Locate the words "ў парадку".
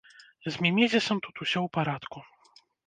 1.65-2.29